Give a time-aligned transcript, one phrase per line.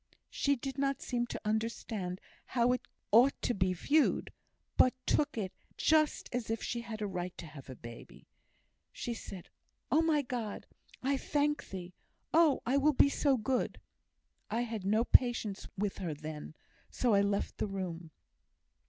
[0.31, 4.33] She did not seem to understand how it ought to be viewed,
[4.75, 8.25] but took it just as if she had a right to have a baby.
[8.91, 9.47] She said,
[9.91, 10.65] 'Oh, my God,
[11.03, 11.93] I thank Thee!
[12.33, 12.61] Oh!
[12.65, 13.79] I will be so good!'
[14.49, 16.55] I had no patience with her then,
[16.89, 18.09] so I left the room."